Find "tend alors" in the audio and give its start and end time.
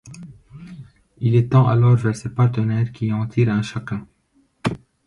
1.47-1.95